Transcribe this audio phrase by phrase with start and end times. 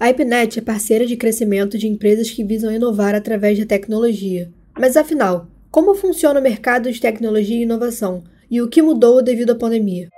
[0.00, 4.48] A IPNET é parceira de crescimento de empresas que visam inovar através da tecnologia.
[4.78, 9.50] Mas afinal, como funciona o mercado de tecnologia e inovação e o que mudou devido
[9.50, 10.08] à pandemia?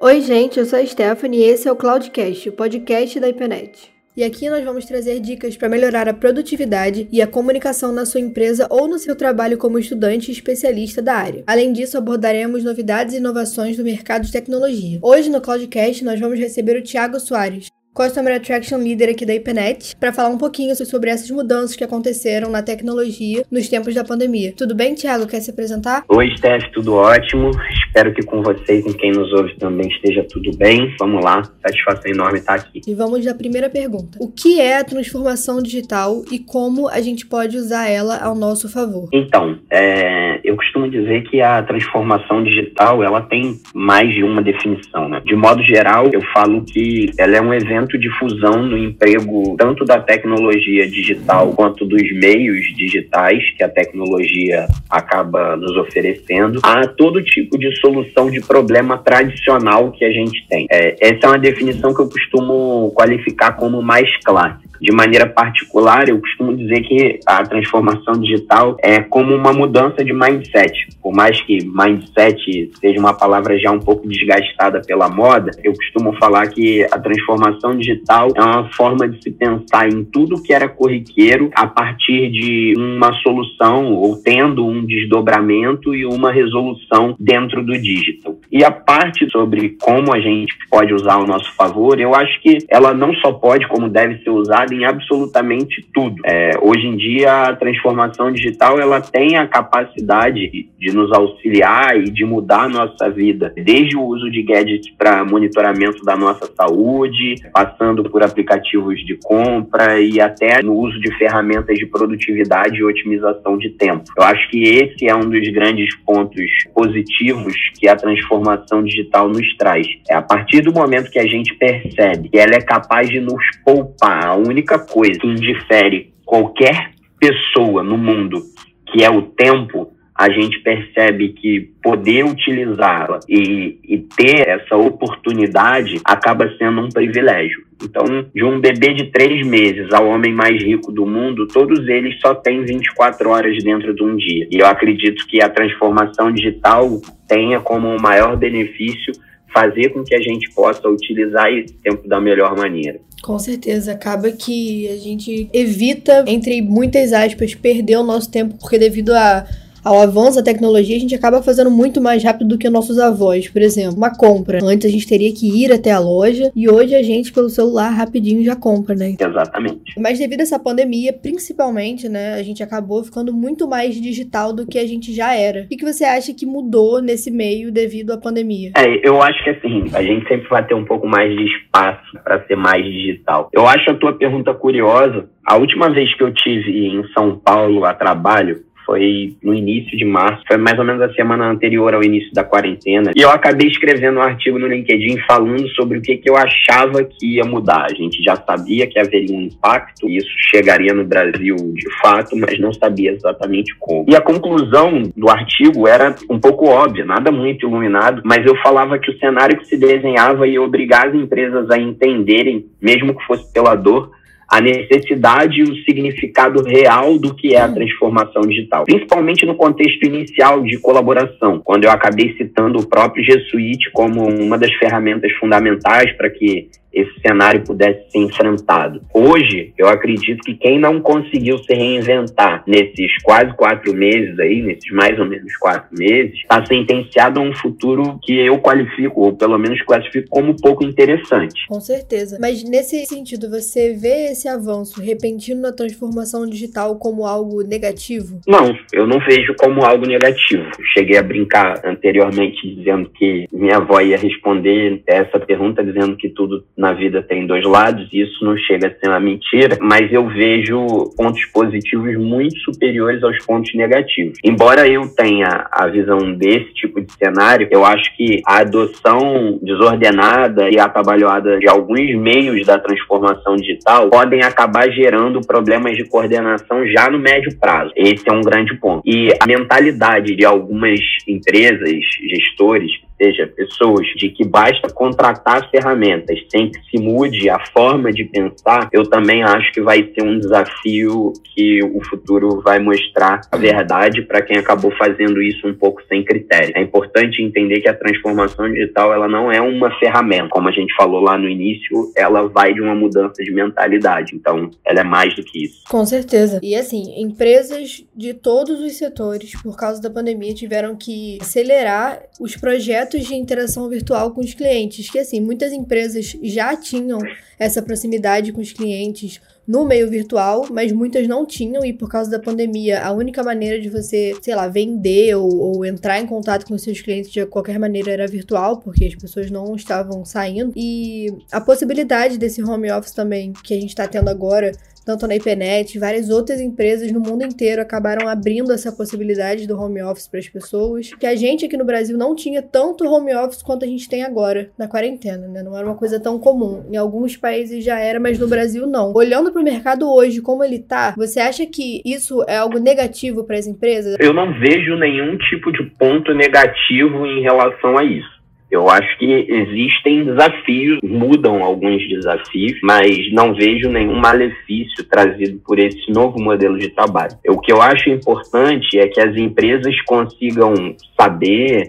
[0.00, 3.97] Oi, gente, eu sou a Stephanie e esse é o Cloudcast, o podcast da IPNET.
[4.18, 8.18] E aqui nós vamos trazer dicas para melhorar a produtividade e a comunicação na sua
[8.18, 11.44] empresa ou no seu trabalho como estudante e especialista da área.
[11.46, 14.98] Além disso, abordaremos novidades e inovações do mercado de tecnologia.
[15.02, 19.94] Hoje no Cloudcast nós vamos receber o Thiago Soares, Customer Attraction Leader aqui da IPNET,
[19.96, 24.52] para falar um pouquinho sobre essas mudanças que aconteceram na tecnologia nos tempos da pandemia.
[24.56, 25.28] Tudo bem, Thiago?
[25.28, 26.04] Quer se apresentar?
[26.08, 27.52] Oi, Steph, tudo ótimo.
[27.98, 30.94] Espero que com vocês e quem nos ouve também esteja tudo bem.
[31.00, 32.80] Vamos lá, satisfação enorme estar aqui.
[32.86, 34.16] E vamos à primeira pergunta.
[34.20, 38.68] O que é a transformação digital e como a gente pode usar ela ao nosso
[38.68, 39.08] favor?
[39.12, 45.08] Então, é, eu costumo dizer que a transformação digital ela tem mais de uma definição.
[45.08, 45.20] Né?
[45.26, 49.84] De modo geral, eu falo que ela é um evento de fusão no emprego tanto
[49.84, 57.20] da tecnologia digital quanto dos meios digitais que a tecnologia acaba nos oferecendo a todo
[57.24, 57.87] tipo de solução
[58.30, 60.66] de problema tradicional que a gente tem.
[60.70, 64.77] É, essa é uma definição que eu costumo qualificar como mais clássica.
[64.80, 70.12] De maneira particular, eu costumo dizer que a transformação digital é como uma mudança de
[70.12, 70.88] mindset.
[71.02, 76.12] Por mais que mindset seja uma palavra já um pouco desgastada pela moda, eu costumo
[76.14, 80.68] falar que a transformação digital é uma forma de se pensar em tudo que era
[80.68, 87.72] corriqueiro a partir de uma solução ou tendo um desdobramento e uma resolução dentro do
[87.72, 88.36] digital.
[88.50, 92.58] E a parte sobre como a gente pode usar ao nosso favor, eu acho que
[92.68, 96.16] ela não só pode, como deve ser usada em absolutamente tudo.
[96.24, 102.10] É, hoje em dia, a transformação digital ela tem a capacidade de nos auxiliar e
[102.10, 107.34] de mudar a nossa vida, desde o uso de gadgets para monitoramento da nossa saúde,
[107.52, 113.58] passando por aplicativos de compra e até no uso de ferramentas de produtividade e otimização
[113.58, 114.04] de tempo.
[114.16, 119.56] Eu acho que esse é um dos grandes pontos positivos que a transformação digital nos
[119.56, 119.86] traz.
[120.08, 123.42] É a partir do momento que a gente percebe que ela é capaz de nos
[123.64, 128.42] poupar a única única coisa que indifere qualquer pessoa no mundo,
[128.90, 136.00] que é o tempo, a gente percebe que poder utilizá-la e, e, ter essa oportunidade
[136.04, 137.62] acaba sendo um privilégio.
[137.80, 142.18] Então, de um bebê de três meses ao homem mais rico do mundo, todos eles
[142.20, 144.48] só têm 24 horas dentro de um dia.
[144.50, 149.12] E eu acredito que a transformação digital tenha como maior benefício
[149.58, 153.00] fazer com que a gente possa utilizar esse tempo da melhor maneira.
[153.22, 158.78] Com certeza, acaba que a gente evita, entre muitas aspas, perder o nosso tempo, porque
[158.78, 159.44] devido a
[159.88, 163.48] ao avanço da tecnologia, a gente acaba fazendo muito mais rápido do que nossos avós.
[163.48, 164.58] Por exemplo, uma compra.
[164.62, 167.88] Antes a gente teria que ir até a loja e hoje a gente, pelo celular,
[167.88, 169.16] rapidinho já compra, né?
[169.18, 169.98] Exatamente.
[169.98, 174.66] Mas devido a essa pandemia, principalmente, né, a gente acabou ficando muito mais digital do
[174.66, 175.62] que a gente já era.
[175.62, 178.72] O que você acha que mudou nesse meio devido à pandemia?
[178.76, 182.18] É, eu acho que assim, a gente sempre vai ter um pouco mais de espaço
[182.22, 183.48] para ser mais digital.
[183.52, 185.30] Eu acho a tua pergunta curiosa.
[185.46, 190.04] A última vez que eu tive em São Paulo a trabalho, foi no início de
[190.06, 193.12] março, foi mais ou menos a semana anterior ao início da quarentena.
[193.14, 197.04] E eu acabei escrevendo um artigo no LinkedIn falando sobre o que, que eu achava
[197.04, 197.86] que ia mudar.
[197.90, 202.34] A gente já sabia que haveria um impacto, e isso chegaria no Brasil de fato,
[202.34, 204.06] mas não sabia exatamente como.
[204.08, 208.98] E a conclusão do artigo era um pouco óbvia, nada muito iluminado, mas eu falava
[208.98, 213.52] que o cenário que se desenhava ia obrigar as empresas a entenderem, mesmo que fosse
[213.52, 214.10] pela dor,
[214.48, 220.02] a necessidade e o significado real do que é a transformação digital, principalmente no contexto
[220.06, 225.30] inicial de colaboração, quando eu acabei citando o próprio G Suite como uma das ferramentas
[225.32, 226.70] fundamentais para que
[227.00, 229.02] esse cenário pudesse ser enfrentado.
[229.12, 234.90] Hoje, eu acredito que quem não conseguiu se reinventar nesses quase quatro meses aí, nesses
[234.90, 239.58] mais ou menos quatro meses, está sentenciado a um futuro que eu qualifico, ou pelo
[239.58, 241.66] menos classifico como pouco interessante.
[241.68, 242.38] Com certeza.
[242.40, 248.40] Mas nesse sentido, você vê esse avanço repentino na transformação digital como algo negativo?
[248.46, 250.64] Não, eu não vejo como algo negativo.
[250.94, 256.64] Cheguei a brincar anteriormente dizendo que minha avó ia responder essa pergunta dizendo que tudo
[256.76, 260.26] na vida tem dois lados, e isso não chega a ser uma mentira, mas eu
[260.28, 260.86] vejo
[261.16, 264.38] pontos positivos muito superiores aos pontos negativos.
[264.44, 270.68] Embora eu tenha a visão desse tipo de cenário, eu acho que a adoção desordenada
[270.70, 277.10] e atabalhoada de alguns meios da transformação digital podem acabar gerando problemas de coordenação já
[277.10, 277.92] no médio prazo.
[277.96, 279.02] Esse é um grande ponto.
[279.04, 281.90] E a mentalidade de algumas empresas,
[282.28, 288.24] gestores, seja, pessoas de que basta contratar ferramentas sem que se mude a forma de
[288.24, 293.56] pensar, eu também acho que vai ser um desafio que o futuro vai mostrar a
[293.56, 296.72] verdade para quem acabou fazendo isso um pouco sem critério.
[296.76, 300.94] É importante entender que a transformação digital ela não é uma ferramenta, como a gente
[300.94, 304.34] falou lá no início, ela vai de uma mudança de mentalidade.
[304.34, 305.82] Então, ela é mais do que isso.
[305.88, 306.60] Com certeza.
[306.62, 312.56] E assim, empresas de todos os setores, por causa da pandemia, tiveram que acelerar os
[312.56, 317.18] projetos de interação virtual com os clientes, que assim, muitas empresas já tinham
[317.58, 322.30] essa proximidade com os clientes no meio virtual, mas muitas não tinham e por causa
[322.30, 326.64] da pandemia, a única maneira de você, sei lá, vender ou, ou, entrar em contato
[326.64, 330.72] com seus clientes de qualquer maneira era virtual, porque as pessoas não estavam saindo.
[330.74, 334.72] E a possibilidade desse home office também que a gente está tendo agora
[335.08, 340.02] tanto na IPNET, várias outras empresas no mundo inteiro acabaram abrindo essa possibilidade do home
[340.02, 343.62] office para as pessoas, que a gente aqui no Brasil não tinha tanto home office
[343.62, 345.62] quanto a gente tem agora na quarentena, né?
[345.62, 346.84] Não era uma coisa tão comum.
[346.92, 349.14] Em alguns países já era, mas no Brasil não.
[349.14, 353.44] Olhando para o mercado hoje, como ele tá, você acha que isso é algo negativo
[353.44, 354.16] para as empresas?
[354.20, 358.38] Eu não vejo nenhum tipo de ponto negativo em relação a isso.
[358.70, 365.78] Eu acho que existem desafios, mudam alguns desafios, mas não vejo nenhum malefício trazido por
[365.78, 367.32] esse novo modelo de trabalho.
[367.48, 370.74] O que eu acho importante é que as empresas consigam
[371.18, 371.88] saber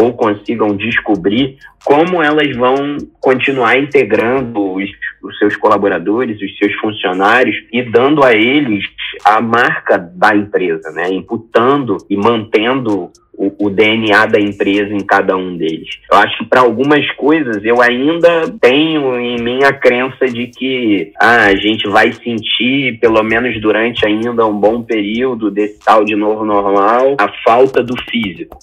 [0.00, 4.88] ou consigam descobrir como elas vão continuar integrando os,
[5.22, 8.84] os, seus colaboradores, os seus funcionários e dando a eles
[9.24, 11.08] a marca da empresa, né?
[11.10, 15.88] imputando e mantendo o, o, DNA da empresa em cada um deles.
[16.12, 21.12] Eu acho que para algumas coisas eu ainda tenho em mim a crença de que
[21.18, 26.14] ah, a gente vai sentir, pelo menos durante ainda um bom período desse tal de
[26.14, 28.58] novo normal, a falta do físico.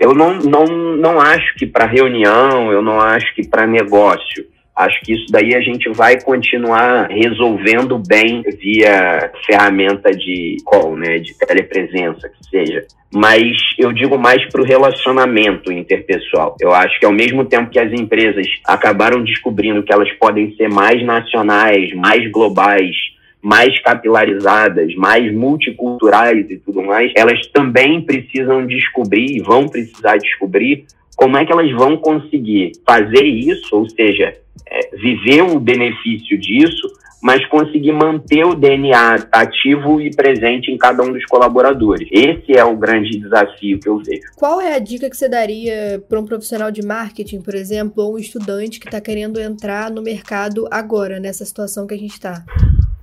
[0.00, 0.64] Eu não, não,
[0.96, 4.46] não acho que para reunião, eu não acho que para negócio.
[4.74, 11.18] Acho que isso daí a gente vai continuar resolvendo bem via ferramenta de call, né,
[11.18, 12.86] de telepresença, que seja.
[13.12, 16.56] Mas eu digo mais para o relacionamento interpessoal.
[16.58, 20.70] Eu acho que ao mesmo tempo que as empresas acabaram descobrindo que elas podem ser
[20.70, 22.96] mais nacionais, mais globais,
[23.42, 30.84] mais capilarizadas, mais multiculturais e tudo mais, elas também precisam descobrir vão precisar descobrir
[31.16, 34.34] como é que elas vão conseguir fazer isso, ou seja,
[34.70, 36.88] é, viver o benefício disso,
[37.22, 42.08] mas conseguir manter o DNA ativo e presente em cada um dos colaboradores.
[42.10, 44.22] Esse é o grande desafio que eu vejo.
[44.36, 48.14] Qual é a dica que você daria para um profissional de marketing, por exemplo, ou
[48.14, 52.42] um estudante que está querendo entrar no mercado agora, nessa situação que a gente está?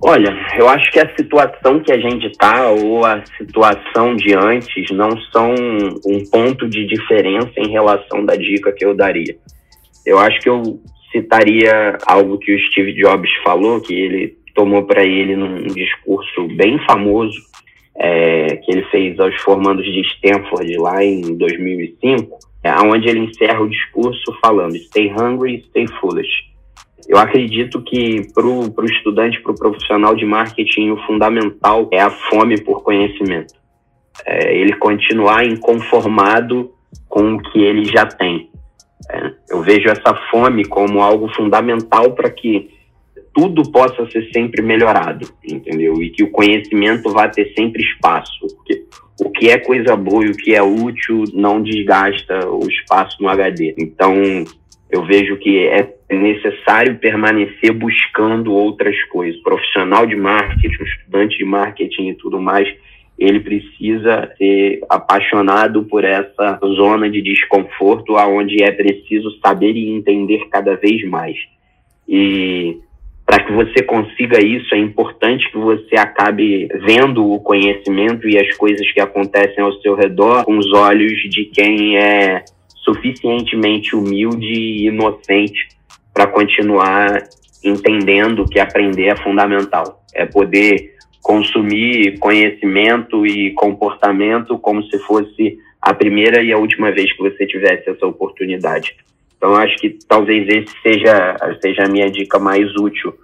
[0.00, 4.90] Olha, eu acho que a situação que a gente está ou a situação de antes
[4.92, 5.52] não são
[6.06, 9.36] um ponto de diferença em relação da dica que eu daria.
[10.06, 10.80] Eu acho que eu
[11.10, 16.78] citaria algo que o Steve Jobs falou, que ele tomou para ele num discurso bem
[16.86, 17.38] famoso
[17.98, 23.60] é, que ele fez aos formandos de Stanford lá em 2005, é, onde ele encerra
[23.60, 26.47] o discurso falando: Stay hungry, stay foolish.
[27.08, 32.10] Eu acredito que para o estudante, para o profissional de marketing, o fundamental é a
[32.10, 33.54] fome por conhecimento.
[34.26, 36.70] É ele continuar inconformado
[37.08, 38.50] com o que ele já tem.
[39.10, 42.68] É, eu vejo essa fome como algo fundamental para que
[43.32, 46.02] tudo possa ser sempre melhorado, entendeu?
[46.02, 48.46] E que o conhecimento vá ter sempre espaço.
[48.56, 48.84] Porque
[49.24, 53.28] o que é coisa boa e o que é útil não desgasta o espaço no
[53.28, 53.74] HD.
[53.78, 54.14] Então,
[54.90, 59.40] eu vejo que é necessário permanecer buscando outras coisas.
[59.42, 62.68] Profissional de marketing, estudante de marketing e tudo mais,
[63.18, 70.48] ele precisa ser apaixonado por essa zona de desconforto, aonde é preciso saber e entender
[70.50, 71.36] cada vez mais.
[72.08, 72.78] E
[73.26, 78.56] para que você consiga isso, é importante que você acabe vendo o conhecimento e as
[78.56, 82.42] coisas que acontecem ao seu redor com os olhos de quem é
[82.76, 85.77] suficientemente humilde e inocente
[86.18, 87.28] para continuar
[87.62, 90.02] entendendo que aprender é fundamental.
[90.12, 97.12] É poder consumir conhecimento e comportamento como se fosse a primeira e a última vez
[97.12, 98.96] que você tivesse essa oportunidade.
[99.36, 103.14] Então, acho que talvez esse seja, seja a minha dica mais útil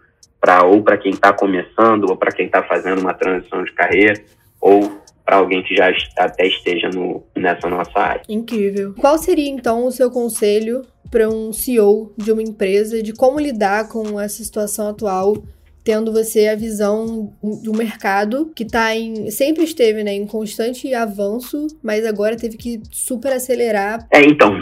[0.40, 4.14] para ou para quem está começando, ou para quem está fazendo uma transição de carreira,
[4.60, 8.22] ou para alguém que já até esteja no, nessa nossa área.
[8.28, 8.94] Incrível.
[9.00, 13.88] Qual seria então o seu conselho para um CEO de uma empresa de como lidar
[13.88, 15.36] com essa situação atual?
[15.82, 19.30] Tendo você a visão do mercado que tá em.
[19.30, 24.06] sempre esteve né, em constante avanço, mas agora teve que super acelerar.
[24.10, 24.58] É, então.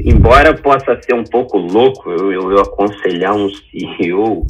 [0.00, 4.46] embora possa ser um pouco louco eu, eu, eu aconselhar um CEO,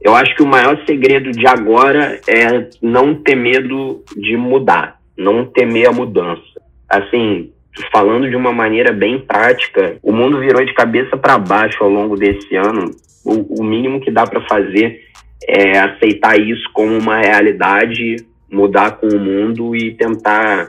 [0.00, 5.46] eu acho que o maior segredo de agora é não ter medo de mudar, não
[5.46, 6.42] temer a mudança.
[6.88, 7.50] Assim,
[7.92, 12.16] falando de uma maneira bem prática, o mundo virou de cabeça para baixo ao longo
[12.16, 12.90] desse ano.
[13.24, 15.00] O, o mínimo que dá para fazer
[15.46, 18.16] é aceitar isso como uma realidade,
[18.50, 20.68] mudar com o mundo e tentar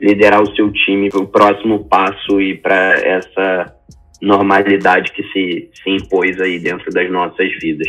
[0.00, 3.74] liderar o seu time para o próximo passo e para essa
[4.20, 7.88] normalidade que se, se impôs aí dentro das nossas vidas.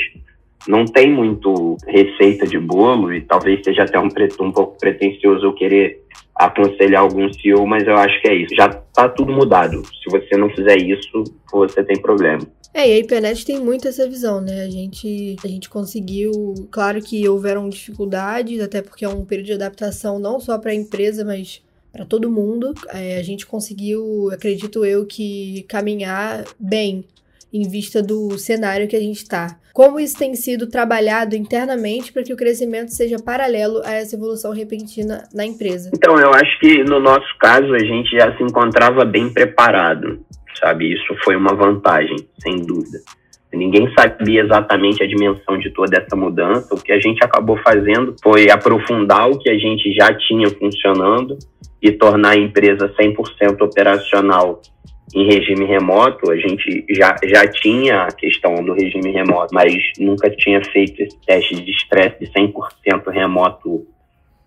[0.67, 4.09] Não tem muito receita de bolo e talvez seja até um,
[4.41, 6.03] um pouco pretencioso eu querer
[6.35, 8.55] aconselhar algum CEO, mas eu acho que é isso.
[8.55, 9.83] Já está tudo mudado.
[9.85, 12.45] Se você não fizer isso, você tem problema.
[12.73, 14.63] É, e a IPNET tem muito essa visão, né?
[14.63, 16.53] A gente, a gente conseguiu.
[16.69, 20.75] Claro que houveram dificuldades, até porque é um período de adaptação não só para a
[20.75, 22.73] empresa, mas para todo mundo.
[22.89, 27.05] É, a gente conseguiu, acredito eu, que caminhar bem
[27.53, 29.57] em vista do cenário que a gente está.
[29.73, 34.53] Como isso tem sido trabalhado internamente para que o crescimento seja paralelo a essa evolução
[34.53, 35.91] repentina na empresa?
[35.93, 40.19] Então, eu acho que no nosso caso a gente já se encontrava bem preparado,
[40.57, 40.93] sabe?
[40.93, 42.99] Isso foi uma vantagem, sem dúvida.
[43.53, 46.73] Ninguém sabia exatamente a dimensão de toda essa mudança.
[46.73, 51.37] O que a gente acabou fazendo foi aprofundar o que a gente já tinha funcionando
[51.81, 54.61] e tornar a empresa 100% operacional
[55.15, 56.29] em regime remoto.
[56.29, 61.17] A gente já, já tinha a questão do regime remoto, mas nunca tinha feito esse
[61.25, 63.87] teste de estresse de 100% remoto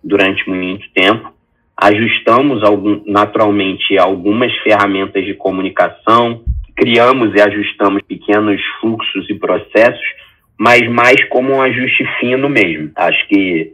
[0.03, 1.33] durante muito tempo.
[1.75, 6.43] Ajustamos algum, naturalmente algumas ferramentas de comunicação,
[6.75, 10.05] criamos e ajustamos pequenos fluxos e processos,
[10.57, 12.91] mas mais como um ajuste fino mesmo.
[12.95, 13.73] Acho que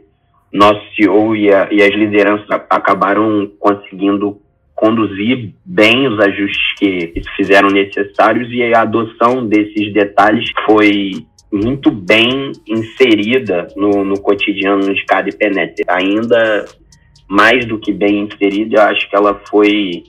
[0.52, 4.40] nosso CEO e, a, e as lideranças acabaram conseguindo
[4.76, 11.12] conduzir bem os ajustes que, se fizeram necessários e a adoção desses detalhes foi
[11.50, 15.82] muito bem inserida no, no cotidiano de cada IPNET.
[15.88, 16.66] Ainda
[17.26, 20.04] mais do que bem inserida, eu acho que ela foi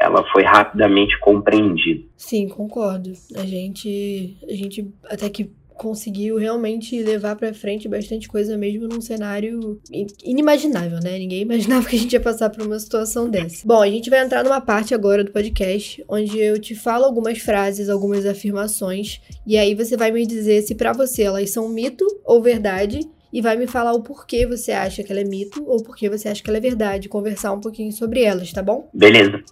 [0.00, 2.04] ela foi rapidamente compreendida.
[2.16, 3.12] Sim, concordo.
[3.36, 9.00] A gente a gente até que conseguiu realmente levar para frente bastante coisa mesmo num
[9.00, 9.80] cenário
[10.24, 11.18] inimaginável, né?
[11.18, 13.66] Ninguém imaginava que a gente ia passar por uma situação dessa.
[13.66, 17.38] Bom, a gente vai entrar numa parte agora do podcast onde eu te falo algumas
[17.38, 22.04] frases, algumas afirmações e aí você vai me dizer se para você elas são mito
[22.24, 23.00] ou verdade
[23.32, 26.28] e vai me falar o porquê você acha que ela é mito ou porquê você
[26.28, 28.88] acha que ela é verdade, conversar um pouquinho sobre elas, tá bom?
[28.92, 29.42] Beleza.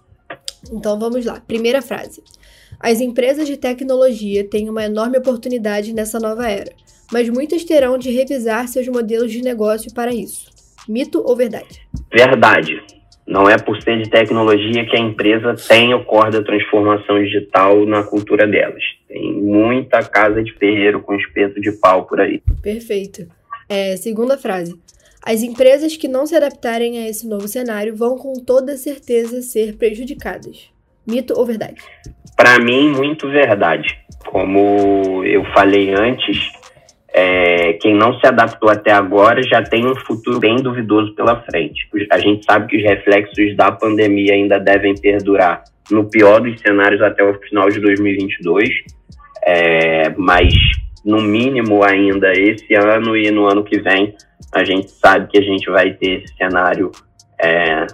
[0.71, 1.39] Então vamos lá.
[1.39, 2.23] Primeira frase.
[2.79, 6.71] As empresas de tecnologia têm uma enorme oportunidade nessa nova era,
[7.11, 10.45] mas muitas terão de revisar seus modelos de negócio para isso.
[10.87, 11.81] Mito ou verdade?
[12.11, 12.81] Verdade.
[13.27, 17.85] Não é por ser de tecnologia que a empresa tem o core da transformação digital
[17.85, 18.81] na cultura delas.
[19.05, 22.41] Tem muita casa de ferreiro com espeto de pau por aí.
[22.61, 23.27] Perfeito.
[23.67, 24.79] É, segunda frase.
[25.27, 29.75] As empresas que não se adaptarem a esse novo cenário vão com toda certeza ser
[29.75, 30.71] prejudicadas.
[31.05, 31.81] Mito ou verdade?
[32.37, 33.99] Para mim, muito verdade.
[34.27, 36.49] Como eu falei antes,
[37.13, 41.89] é, quem não se adaptou até agora já tem um futuro bem duvidoso pela frente.
[42.09, 47.01] A gente sabe que os reflexos da pandemia ainda devem perdurar, no pior dos cenários,
[47.01, 48.69] até o final de 2022,
[49.43, 50.53] é, mas
[51.03, 54.15] no mínimo ainda esse ano e no ano que vem,
[54.53, 56.91] a gente sabe que a gente vai ter esse cenário
[57.39, 57.85] é,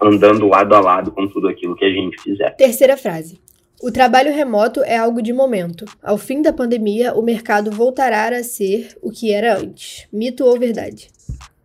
[0.00, 2.50] andando lado a lado com tudo aquilo que a gente fizer.
[2.56, 3.40] Terceira frase.
[3.82, 5.84] O trabalho remoto é algo de momento.
[6.02, 10.06] Ao fim da pandemia, o mercado voltará a ser o que era antes.
[10.12, 11.08] Mito ou verdade?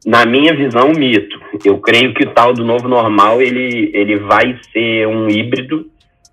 [0.03, 1.37] Na minha visão, mito.
[1.63, 5.91] Eu creio que o tal do novo normal ele, ele vai ser um híbrido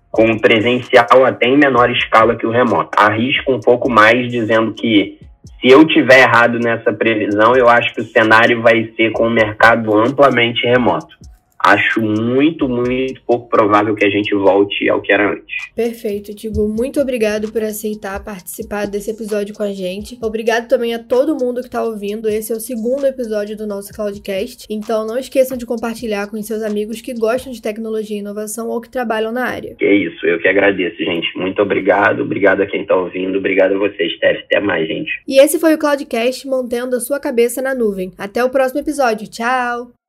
[0.09, 2.97] com presencial até em menor escala que o remoto.
[2.97, 5.19] Arrisco um pouco mais dizendo que
[5.65, 9.31] se eu tiver errado nessa previsão, eu acho que o cenário vai ser com o
[9.31, 11.17] mercado amplamente remoto
[11.59, 15.55] acho muito, muito pouco provável que a gente volte ao que era antes.
[15.75, 16.67] Perfeito, Tigo.
[16.67, 20.17] Muito obrigado por aceitar participar desse episódio com a gente.
[20.21, 22.29] Obrigado também a todo mundo que está ouvindo.
[22.29, 24.65] Esse é o segundo episódio do nosso Cloudcast.
[24.69, 28.79] Então não esqueçam de compartilhar com seus amigos que gostam de tecnologia e inovação ou
[28.79, 29.75] que trabalham na área.
[29.81, 31.27] É isso, eu que agradeço, gente.
[31.37, 32.21] Muito obrigado.
[32.21, 33.37] Obrigado a quem está ouvindo.
[33.37, 34.43] Obrigado a vocês, Steph.
[34.45, 35.11] Até mais, gente.
[35.27, 38.11] E esse foi o Cloudcast mantendo a sua cabeça na nuvem.
[38.17, 39.27] Até o próximo episódio.
[39.27, 40.04] Tchau!